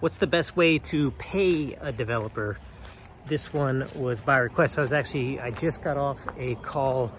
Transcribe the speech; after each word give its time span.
what's 0.00 0.16
the 0.18 0.26
best 0.26 0.56
way 0.56 0.78
to 0.78 1.10
pay 1.12 1.74
a 1.80 1.92
developer? 1.92 2.58
This 3.26 3.52
one 3.52 3.88
was 3.94 4.20
by 4.20 4.38
request. 4.38 4.78
I 4.78 4.82
was 4.82 4.92
actually, 4.92 5.40
I 5.40 5.50
just 5.50 5.82
got 5.82 5.96
off 5.96 6.24
a 6.38 6.54
call 6.56 7.12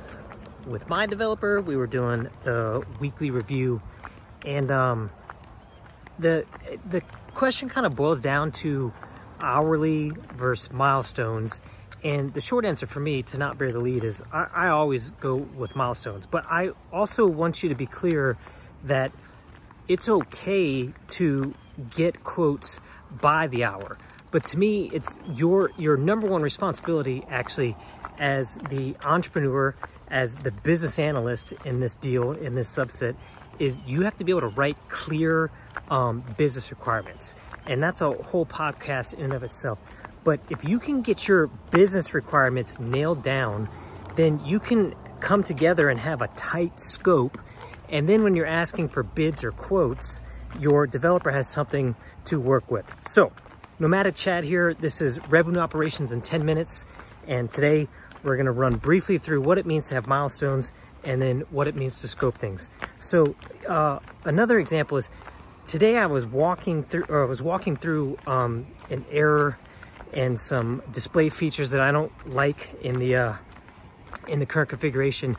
with 0.69 0.90
my 0.90 1.05
developer. 1.05 1.61
We 1.61 1.75
were 1.75 1.87
doing 1.87 2.29
the 2.43 2.85
weekly 3.00 3.32
review 3.32 3.82
and 4.45 4.71
um, 4.71 5.11
the, 6.19 6.45
the 6.90 7.01
question 7.33 7.69
kind 7.69 7.85
of 7.85 7.95
boils 7.95 8.21
down 8.21 8.52
to 8.52 8.94
hourly 9.39 10.12
versus 10.36 10.71
milestones. 10.71 11.62
And 12.04 12.34
the 12.34 12.41
short 12.41 12.64
answer 12.64 12.88
for 12.88 13.00
me 13.00 13.23
to 13.23 13.38
not 13.38 13.57
bear 13.57 13.71
the 13.71 13.80
lead 13.80 14.04
is 14.04 14.21
I, 14.32 14.48
I 14.54 14.68
always 14.70 15.12
go 15.12 15.36
with 15.36 15.75
milestones, 15.75 16.25
but 16.25 16.46
I 16.48 16.71
also 16.91 17.25
want 17.25 17.64
you 17.64 17.70
to 17.70 17.75
be 17.75 17.88
clear 17.88 18.38
that 18.84 19.12
it's 19.88 20.07
okay 20.07 20.94
to 21.07 21.54
get 21.96 22.23
quotes 22.23 22.80
by 23.12 23.48
the 23.48 23.64
hour. 23.64 23.98
But 24.31 24.45
to 24.48 24.58
me, 24.58 24.90
it's 24.94 25.18
your 25.34 25.72
your 25.77 25.98
number 25.98 26.27
one 26.27 26.41
responsibility 26.41 27.23
actually 27.30 27.76
as 28.20 28.55
the 28.70 28.95
entrepreneur, 29.04 29.76
as 30.09 30.35
the 30.35 30.52
business 30.52 30.99
analyst 30.99 31.54
in 31.66 31.80
this 31.80 31.94
deal, 31.95 32.32
in 32.32 32.55
this 32.55 32.73
subset, 32.73 33.16
is 33.59 33.82
you 33.85 34.02
have 34.02 34.16
to 34.18 34.23
be 34.23 34.32
able 34.32 34.41
to 34.41 34.48
write 34.48 34.77
clear 34.90 35.52
um, 35.90 36.23
business 36.35 36.71
requirements. 36.71 37.35
And 37.66 37.82
that's 37.82 38.02
a 38.02 38.12
whole 38.12 38.46
podcast 38.46 39.13
in 39.13 39.26
and 39.26 39.34
of 39.34 39.44
itself. 39.44 39.80
But 40.23 40.41
if 40.49 40.63
you 40.66 40.80
can 40.80 41.02
get 41.02 41.27
your 41.27 41.48
business 41.48 42.13
requirements 42.13 42.80
nailed 42.80 43.23
down, 43.23 43.70
then 44.16 44.44
you 44.46 44.59
can 44.59 44.94
come 45.20 45.44
together 45.44 45.90
and 45.90 45.99
have 45.99 46.21
a 46.21 46.27
tight 46.30 46.80
scope 46.80 47.38
and 47.90 48.07
then 48.07 48.23
when 48.23 48.35
you're 48.35 48.46
asking 48.46 48.90
for 48.90 49.04
bids 49.04 49.44
or 49.44 49.52
quotes, 49.52 50.21
your 50.59 50.87
developer 50.87 51.31
has 51.31 51.47
something 51.47 51.95
to 52.25 52.39
work 52.39 52.69
with. 52.69 52.85
So, 53.05 53.31
Nomadic 53.79 54.15
Chad 54.15 54.43
here. 54.43 54.73
This 54.73 55.01
is 55.01 55.20
revenue 55.29 55.59
operations 55.59 56.11
in 56.11 56.21
10 56.21 56.45
minutes. 56.45 56.85
And 57.27 57.51
today 57.51 57.87
we're 58.23 58.35
to 58.45 58.51
run 58.51 58.77
briefly 58.77 59.17
through 59.17 59.41
what 59.41 59.57
it 59.57 59.65
means 59.65 59.87
to 59.87 59.95
have 59.95 60.07
milestones 60.07 60.71
and 61.04 61.21
then 61.21 61.41
what 61.51 61.67
it 61.67 61.76
means 61.76 62.01
to 62.01 62.07
scope 62.07 62.37
things. 62.37 62.70
So, 62.99 63.35
uh, 63.67 63.99
another 64.26 64.59
example 64.59 64.98
is 64.98 65.09
today 65.66 65.98
I 65.98 66.08
was 66.08 66.26
walking 66.26 66.84
through, 66.84 67.06
or 67.08 67.23
I 67.23 67.28
was 67.28 67.42
walking 67.42 67.78
through 67.78 68.17
um, 68.26 68.67
an 68.89 69.06
error 69.11 69.58
and 70.14 70.39
some 70.39 70.82
display 70.92 71.30
features 71.30 71.70
that 71.70 71.82
I 71.82 71.92
don't 71.92 72.11
like 72.28 72.70
in 72.82 73.00
the 73.00 73.16
uh, 73.16 73.34
in 74.28 74.39
the 74.39 74.45
current 74.45 74.70
configuration 74.70 75.38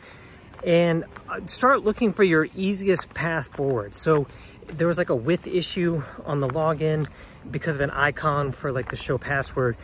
and 0.64 1.04
uh, 1.28 1.40
start 1.46 1.82
looking 1.84 2.12
for 2.12 2.24
your 2.24 2.48
easiest 2.56 3.12
path 3.14 3.48
forward. 3.54 3.94
So 3.94 4.26
there 4.68 4.86
was 4.86 4.98
like 4.98 5.10
a 5.10 5.14
width 5.14 5.46
issue 5.46 6.02
on 6.24 6.40
the 6.40 6.48
login 6.48 7.06
because 7.50 7.76
of 7.76 7.80
an 7.80 7.90
icon 7.90 8.52
for 8.52 8.72
like 8.72 8.90
the 8.90 8.96
show 8.96 9.18
password. 9.18 9.76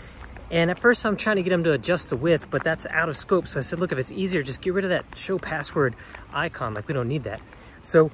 And 0.51 0.71
at 0.71 0.79
first 0.79 1.05
I'm 1.05 1.17
trying 1.17 1.37
to 1.37 1.43
get 1.43 1.51
them 1.51 1.65
to 1.65 1.73
adjust 1.73 2.11
the 2.11 2.17
width, 2.17 2.51
but 2.51 2.63
that's 2.65 2.87
out 2.87 3.09
of 3.09 3.17
scope. 3.17 3.49
So 3.49 3.61
I 3.61 3.63
said, 3.63 3.81
look, 3.81 3.93
if 3.93 3.99
it's 3.99 4.13
easier, 4.13 4.43
just 4.43 4.61
get 4.61 4.75
rid 4.75 4.85
of 4.85 4.91
that 4.91 5.17
show 5.17 5.39
password 5.39 5.95
icon. 6.33 6.75
Like 6.75 6.87
we 6.87 6.95
don't 6.95 7.09
need 7.09 7.25
that. 7.25 7.41
So 7.83 8.11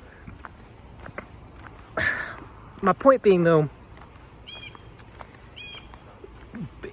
my 2.82 2.92
point 2.92 3.22
being 3.22 3.44
though, 3.44 3.68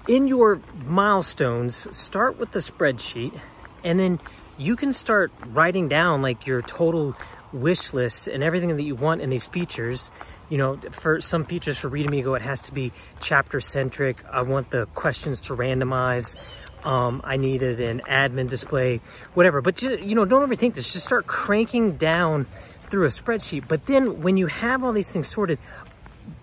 in 0.08 0.28
your 0.28 0.62
milestones, 0.86 1.88
start 1.96 2.40
with 2.40 2.52
the 2.52 2.60
spreadsheet 2.60 3.40
and 3.84 4.00
then 4.00 4.20
you 4.58 4.76
can 4.76 4.92
start 4.92 5.32
writing 5.46 5.88
down 5.88 6.22
like 6.22 6.48
your 6.48 6.62
total 6.62 7.16
wish 7.58 7.94
list 7.94 8.28
and 8.28 8.44
everything 8.44 8.76
that 8.76 8.84
you 8.84 8.96
want 8.96 9.22
in 9.22 9.30
these 9.30 9.46
features. 9.46 10.12
You 10.50 10.58
know, 10.58 10.78
for 10.92 11.20
some 11.20 11.46
features 11.46 11.78
for 11.78 11.90
Readamigo, 11.90 12.36
it 12.36 12.42
has 12.42 12.62
to 12.64 12.74
be 12.74 12.94
chapter 13.22 13.60
centric. 13.60 14.24
I 14.32 14.44
want 14.44 14.72
the 14.72 14.86
questions 14.88 15.42
to 15.42 15.56
randomize. 15.56 16.36
Um, 16.84 17.22
I 17.24 17.38
needed 17.38 17.82
an 17.82 18.02
admin 18.08 18.48
display, 18.50 19.02
whatever. 19.34 19.62
But 19.62 19.78
just, 19.78 20.00
you 20.00 20.16
know, 20.16 20.26
don't 20.26 20.48
overthink 20.48 20.76
this. 20.76 20.94
Just 20.94 21.06
start 21.06 21.28
cranking 21.28 21.98
down 21.98 22.48
through 22.90 23.06
a 23.06 23.10
spreadsheet. 23.10 23.68
But 23.68 23.86
then 23.88 24.22
when 24.22 24.38
you 24.38 24.48
have 24.48 24.84
all 24.84 24.94
these 24.94 25.12
things 25.12 25.28
sorted, 25.28 25.60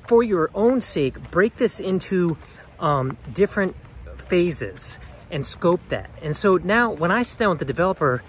for 0.06 0.22
your 0.22 0.50
own 0.54 0.80
sake, 0.80 1.30
break 1.30 1.56
this 1.56 1.80
into 1.80 2.36
um, 2.78 3.16
different 3.32 3.76
phases 4.28 4.98
and 5.30 5.46
scope 5.46 5.80
that. 5.88 6.10
And 6.22 6.36
so 6.36 6.56
now 6.56 6.92
when 6.92 7.10
I 7.10 7.22
sit 7.22 7.38
down 7.38 7.50
with 7.50 7.58
the 7.58 7.64
developer, 7.64 8.22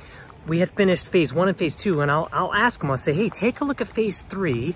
we 0.47 0.59
had 0.59 0.69
finished 0.71 1.07
phase 1.07 1.33
one 1.33 1.47
and 1.47 1.57
phase 1.57 1.75
two, 1.75 2.01
and 2.01 2.11
I'll, 2.11 2.29
I'll 2.31 2.53
ask 2.53 2.79
them, 2.79 2.91
I'll 2.91 2.97
say, 2.97 3.13
hey, 3.13 3.29
take 3.29 3.61
a 3.61 3.65
look 3.65 3.81
at 3.81 3.87
phase 3.87 4.21
three, 4.29 4.75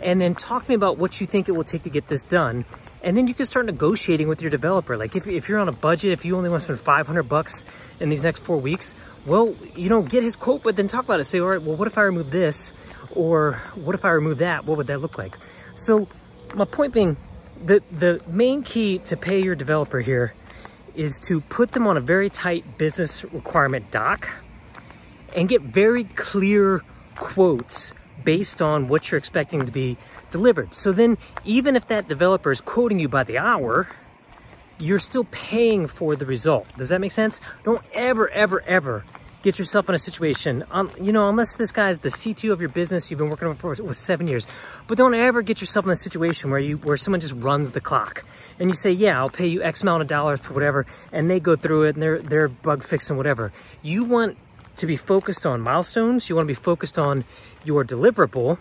and 0.00 0.20
then 0.20 0.34
talk 0.34 0.64
to 0.64 0.68
me 0.70 0.74
about 0.74 0.98
what 0.98 1.20
you 1.20 1.26
think 1.26 1.48
it 1.48 1.52
will 1.52 1.64
take 1.64 1.84
to 1.84 1.90
get 1.90 2.08
this 2.08 2.22
done. 2.22 2.64
And 3.02 3.16
then 3.16 3.28
you 3.28 3.34
can 3.34 3.46
start 3.46 3.66
negotiating 3.66 4.28
with 4.28 4.42
your 4.42 4.50
developer. 4.50 4.96
Like 4.96 5.14
if, 5.14 5.26
if 5.26 5.48
you're 5.48 5.58
on 5.58 5.68
a 5.68 5.72
budget, 5.72 6.12
if 6.12 6.24
you 6.24 6.36
only 6.36 6.50
want 6.50 6.62
to 6.62 6.66
spend 6.66 6.80
500 6.80 7.22
bucks 7.22 7.64
in 8.00 8.10
these 8.10 8.22
next 8.22 8.40
four 8.42 8.58
weeks, 8.58 8.94
well, 9.24 9.54
you 9.76 9.88
know, 9.88 10.02
get 10.02 10.22
his 10.22 10.36
quote, 10.36 10.62
but 10.62 10.76
then 10.76 10.88
talk 10.88 11.04
about 11.04 11.20
it. 11.20 11.24
Say, 11.24 11.38
all 11.38 11.48
right, 11.48 11.62
well, 11.62 11.76
what 11.76 11.86
if 11.86 11.96
I 11.96 12.02
remove 12.02 12.30
this? 12.30 12.72
Or 13.12 13.62
what 13.76 13.94
if 13.94 14.04
I 14.04 14.10
remove 14.10 14.38
that? 14.38 14.64
What 14.64 14.78
would 14.78 14.88
that 14.88 15.00
look 15.00 15.16
like? 15.16 15.36
So 15.74 16.08
my 16.54 16.64
point 16.64 16.92
being, 16.92 17.16
the, 17.64 17.82
the 17.90 18.20
main 18.26 18.62
key 18.62 18.98
to 18.98 19.16
pay 19.16 19.42
your 19.42 19.54
developer 19.54 20.00
here 20.00 20.34
is 20.94 21.18
to 21.20 21.40
put 21.40 21.72
them 21.72 21.86
on 21.86 21.96
a 21.96 22.00
very 22.00 22.28
tight 22.28 22.78
business 22.78 23.22
requirement 23.24 23.90
doc 23.90 24.28
and 25.34 25.48
get 25.48 25.62
very 25.62 26.04
clear 26.04 26.82
quotes 27.16 27.92
based 28.24 28.60
on 28.60 28.88
what 28.88 29.10
you're 29.10 29.18
expecting 29.18 29.66
to 29.66 29.72
be 29.72 29.96
delivered. 30.30 30.74
So 30.74 30.92
then 30.92 31.18
even 31.44 31.76
if 31.76 31.86
that 31.88 32.08
developer 32.08 32.50
is 32.50 32.60
quoting 32.60 32.98
you 32.98 33.08
by 33.08 33.24
the 33.24 33.38
hour, 33.38 33.88
you're 34.78 34.98
still 34.98 35.24
paying 35.24 35.86
for 35.86 36.16
the 36.16 36.26
result. 36.26 36.66
Does 36.76 36.90
that 36.90 37.00
make 37.00 37.12
sense? 37.12 37.40
Don't 37.64 37.82
ever, 37.92 38.28
ever, 38.30 38.62
ever 38.62 39.04
get 39.42 39.58
yourself 39.58 39.88
in 39.88 39.94
a 39.94 39.98
situation, 39.98 40.64
um, 40.72 40.90
you 41.00 41.12
know, 41.12 41.28
unless 41.28 41.54
this 41.56 41.70
guy's 41.70 41.98
the 41.98 42.08
CTO 42.08 42.52
of 42.52 42.60
your 42.60 42.68
business 42.68 43.08
you've 43.10 43.18
been 43.18 43.30
working 43.30 43.54
for 43.54 43.74
with 43.80 43.96
seven 43.96 44.26
years, 44.26 44.46
but 44.88 44.98
don't 44.98 45.14
ever 45.14 45.42
get 45.42 45.60
yourself 45.60 45.84
in 45.84 45.92
a 45.92 45.96
situation 45.96 46.50
where 46.50 46.58
you, 46.58 46.76
where 46.78 46.96
someone 46.96 47.20
just 47.20 47.34
runs 47.34 47.70
the 47.70 47.80
clock 47.80 48.24
and 48.58 48.68
you 48.68 48.74
say, 48.74 48.90
yeah, 48.90 49.16
I'll 49.18 49.30
pay 49.30 49.46
you 49.46 49.62
X 49.62 49.82
amount 49.82 50.02
of 50.02 50.08
dollars 50.08 50.40
for 50.40 50.52
whatever, 50.54 50.86
and 51.12 51.30
they 51.30 51.38
go 51.38 51.54
through 51.54 51.84
it 51.84 51.94
and 51.94 52.02
they're, 52.02 52.18
they're 52.18 52.48
bug 52.48 52.82
fixing 52.82 53.16
whatever. 53.16 53.52
You 53.80 54.02
want 54.04 54.36
to 54.78 54.86
be 54.86 54.96
focused 54.96 55.44
on 55.46 55.60
milestones. 55.60 56.28
You 56.28 56.36
want 56.36 56.46
to 56.46 56.54
be 56.54 56.60
focused 56.60 56.98
on 56.98 57.24
your 57.64 57.84
deliverable 57.84 58.58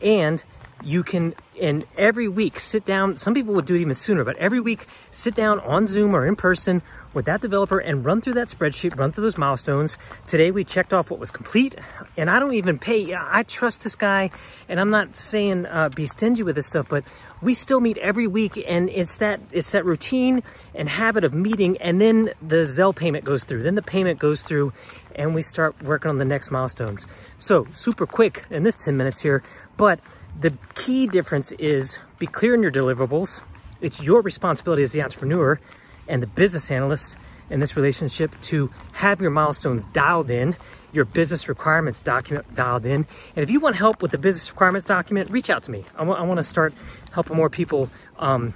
and 0.00 0.44
you 0.84 1.02
can, 1.02 1.34
and 1.60 1.86
every 1.96 2.28
week 2.28 2.60
sit 2.60 2.84
down, 2.84 3.16
some 3.16 3.32
people 3.32 3.54
would 3.54 3.64
do 3.64 3.74
it 3.74 3.80
even 3.80 3.94
sooner, 3.94 4.24
but 4.24 4.36
every 4.36 4.60
week 4.60 4.86
sit 5.10 5.34
down 5.34 5.58
on 5.60 5.86
Zoom 5.86 6.14
or 6.14 6.26
in 6.26 6.36
person 6.36 6.82
with 7.14 7.24
that 7.24 7.40
developer 7.40 7.78
and 7.78 8.04
run 8.04 8.20
through 8.20 8.34
that 8.34 8.48
spreadsheet, 8.48 8.98
run 8.98 9.10
through 9.10 9.24
those 9.24 9.38
milestones. 9.38 9.96
Today 10.26 10.50
we 10.50 10.64
checked 10.64 10.92
off 10.92 11.10
what 11.10 11.18
was 11.18 11.30
complete 11.30 11.74
and 12.16 12.28
I 12.28 12.38
don't 12.38 12.54
even 12.54 12.78
pay, 12.78 13.14
I 13.18 13.42
trust 13.44 13.84
this 13.84 13.94
guy 13.94 14.30
and 14.68 14.78
I'm 14.78 14.90
not 14.90 15.16
saying 15.16 15.64
uh, 15.66 15.88
be 15.88 16.06
stingy 16.06 16.42
with 16.42 16.56
this 16.56 16.66
stuff, 16.66 16.86
but 16.88 17.04
we 17.42 17.54
still 17.54 17.80
meet 17.80 17.98
every 17.98 18.26
week 18.26 18.62
and 18.66 18.88
it's 18.88 19.18
that 19.18 19.40
it's 19.52 19.70
that 19.70 19.84
routine 19.84 20.42
and 20.74 20.88
habit 20.88 21.24
of 21.24 21.34
meeting 21.34 21.76
and 21.78 22.00
then 22.00 22.30
the 22.40 22.64
Zelle 22.66 22.94
payment 22.94 23.24
goes 23.24 23.44
through. 23.44 23.62
Then 23.62 23.74
the 23.74 23.82
payment 23.82 24.18
goes 24.18 24.42
through 24.42 24.72
and 25.14 25.34
we 25.34 25.42
start 25.42 25.82
working 25.82 26.10
on 26.10 26.18
the 26.18 26.24
next 26.24 26.50
milestones. 26.50 27.06
So 27.38 27.66
super 27.72 28.06
quick 28.06 28.44
in 28.50 28.62
this 28.62 28.76
10 28.76 28.96
minutes 28.96 29.20
here 29.20 29.42
but 29.76 30.00
the 30.38 30.56
key 30.74 31.06
difference 31.06 31.52
is 31.52 31.98
be 32.18 32.26
clear 32.26 32.54
in 32.54 32.62
your 32.62 32.72
deliverables. 32.72 33.40
It's 33.80 34.02
your 34.02 34.22
responsibility 34.22 34.82
as 34.82 34.92
the 34.92 35.02
entrepreneur 35.02 35.60
and 36.08 36.22
the 36.22 36.26
business 36.26 36.70
analyst 36.70 37.16
in 37.50 37.60
this 37.60 37.76
relationship 37.76 38.38
to 38.42 38.70
have 38.92 39.20
your 39.20 39.30
milestones 39.30 39.84
dialed 39.86 40.30
in 40.30 40.56
your 40.96 41.04
business 41.04 41.48
requirements 41.48 42.00
document 42.00 42.52
dialed 42.54 42.86
in. 42.86 43.06
And 43.36 43.42
if 43.42 43.50
you 43.50 43.60
want 43.60 43.76
help 43.76 44.02
with 44.02 44.10
the 44.10 44.18
business 44.18 44.50
requirements 44.50 44.86
document, 44.86 45.30
reach 45.30 45.50
out 45.50 45.62
to 45.64 45.70
me. 45.70 45.84
I, 45.96 46.02
want 46.02 46.38
to 46.38 46.44
start 46.44 46.74
helping 47.12 47.36
more 47.36 47.50
people 47.50 47.90
um, 48.18 48.54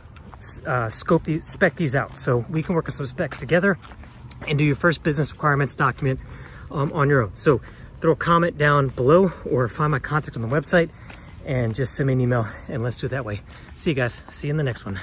uh, 0.66 0.88
scope 0.88 1.25
these, 1.25 1.44
spec 1.44 1.76
these 1.76 1.94
out. 1.94 2.19
So 2.19 2.44
we 2.48 2.62
can 2.62 2.75
work 2.75 2.87
on 2.87 2.92
some 2.92 3.06
specs 3.06 3.37
together 3.37 3.78
and 4.48 4.58
do 4.58 4.64
your 4.64 4.76
first 4.76 5.02
business 5.02 5.32
requirements 5.32 5.75
document 5.75 6.19
um, 6.70 6.92
on 6.92 7.08
your 7.08 7.22
own. 7.22 7.37
So 7.37 7.60
throw 8.00 8.12
a 8.12 8.16
comment 8.16 8.56
down 8.56 8.88
below 8.88 9.32
or 9.44 9.69
find 9.69 9.92
my 9.92 9.98
contact 9.98 10.37
on 10.37 10.42
the 10.42 10.48
website 10.48 10.88
and 11.44 11.75
just 11.75 11.94
send 11.94 12.06
me 12.06 12.14
an 12.14 12.20
email 12.20 12.48
and 12.69 12.82
let's 12.82 12.98
do 12.98 13.06
it 13.06 13.10
that 13.10 13.25
way. 13.25 13.42
See 13.76 13.90
you 13.90 13.94
guys. 13.94 14.22
See 14.31 14.48
you 14.48 14.52
in 14.52 14.56
the 14.56 14.62
next 14.62 14.84
one. 14.87 14.98